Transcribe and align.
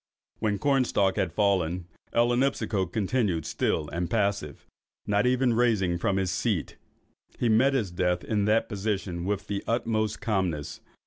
When 0.39 0.57
Cornstalk 0.57 1.17
had 1.17 1.31
fallen, 1.31 1.85
Ellinipsico 2.11 2.87
continued 2.91 3.45
still 3.45 3.87
and 3.89 4.09
passive, 4.09 4.65
not 5.05 5.27
even 5.27 5.53
raising 5.53 5.91
himself 5.91 6.01
from 6.01 6.17
his 6.17 6.31
seat. 6.31 6.75
He 7.37 7.49
met 7.49 7.75
death 7.95 8.23
in 8.23 8.45
that 8.45 8.67
position 8.67 9.25
with 9.25 9.45
the 9.45 9.63
utmost 9.67 10.19
calmness. 10.19 10.81